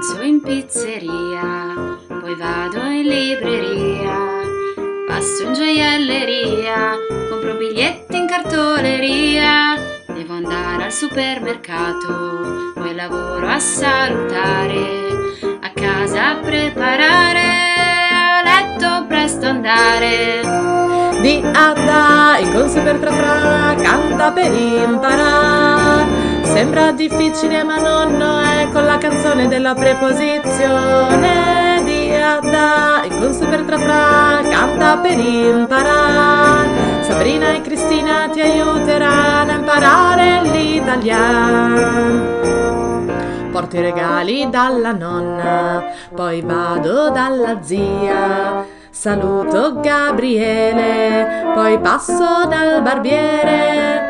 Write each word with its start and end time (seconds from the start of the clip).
pranzo 0.00 0.22
in 0.22 0.40
pizzeria, 0.40 1.98
poi 2.08 2.34
vado 2.34 2.80
in 2.86 3.06
libreria, 3.06 4.16
passo 5.06 5.42
in 5.42 5.52
gioielleria, 5.52 6.96
compro 7.28 7.54
biglietti 7.56 8.16
in 8.16 8.26
cartoleria, 8.26 9.76
devo 10.06 10.32
andare 10.32 10.84
al 10.84 10.92
supermercato, 10.92 12.72
poi 12.74 12.94
lavoro 12.94 13.46
a 13.46 13.58
salutare, 13.58 15.36
a 15.60 15.70
casa 15.74 16.30
a 16.30 16.36
preparare, 16.36 17.50
a 18.22 18.42
letto 18.42 19.06
presto 19.06 19.46
andare. 19.46 20.40
Di 21.20 21.42
a 21.44 21.72
da, 21.74 22.38
il 22.40 22.50
con 22.54 22.70
super 22.70 22.96
tra 22.96 23.12
fra, 23.12 23.74
canta 23.76 24.32
per 24.32 24.50
imparare. 24.50 25.19
Sembra 26.60 26.92
difficile 26.92 27.64
ma 27.64 27.78
non 27.78 28.18
lo 28.18 28.38
è 28.38 28.68
con 28.70 28.84
la 28.84 28.98
canzone 28.98 29.48
della 29.48 29.72
preposizione 29.72 31.80
di 31.84 32.14
Adda 32.14 33.02
e 33.02 33.08
con 33.08 33.32
super 33.32 33.62
tra 33.62 33.78
fra 33.78 34.40
canta 34.42 34.98
per 34.98 35.18
imparare. 35.18 36.68
Sabrina 37.00 37.54
e 37.54 37.62
Cristina 37.62 38.28
ti 38.28 38.42
aiuteranno 38.42 39.52
a 39.52 39.54
imparare 39.54 40.42
l'italiano. 40.50 41.78
Porto 43.50 43.76
i 43.76 43.80
regali 43.80 44.50
dalla 44.50 44.92
nonna, 44.92 45.82
poi 46.14 46.42
vado 46.42 47.08
dalla 47.08 47.62
zia. 47.62 48.66
Saluto 48.90 49.80
Gabriele, 49.80 51.52
poi 51.54 51.78
passo 51.78 52.44
dal 52.46 52.82
barbiere 52.82 54.09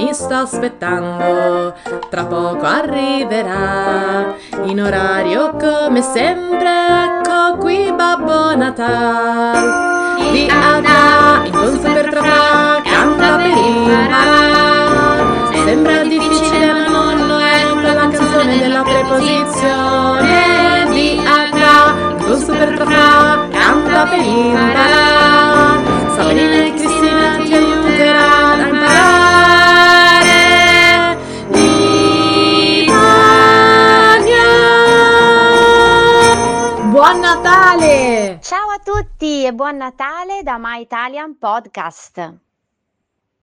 giorni 0.00 0.14
sto 0.14 0.34
aspettando, 0.34 1.74
tra 2.08 2.24
poco 2.24 2.64
arriverà. 2.64 4.34
In 4.64 4.80
orario 4.80 5.56
come 5.56 6.00
sempre, 6.00 6.68
ecco 7.18 7.58
qui 7.58 7.92
Babbo 7.92 8.56
Natale. 8.56 9.88
Di 10.32 10.48
in 11.44 11.52
conso 11.52 11.92
per 11.92 12.08
trafà, 12.08 12.80
canta 12.82 13.36
per 13.36 13.46
imparare. 13.46 14.88
Sembra 15.64 16.02
difficile 16.02 16.72
ma 16.72 16.88
non 16.88 17.26
lo 17.26 17.38
è, 17.38 17.66
quella 17.72 18.08
canzone 18.08 18.58
della 18.58 18.82
preposizione. 18.82 20.28
Di 20.90 21.14
in 21.16 22.16
conso 22.24 22.52
per 22.52 22.74
trafà, 22.74 23.48
canta 23.50 24.06
per 24.06 24.18
imparare. 24.18 24.69
Buon 37.00 37.18
Natale! 37.18 38.40
Ciao 38.42 38.68
a 38.68 38.78
tutti 38.78 39.46
e 39.46 39.54
buon 39.54 39.78
Natale 39.78 40.42
da 40.42 40.58
My 40.58 40.82
Italian 40.82 41.38
Podcast. 41.38 42.49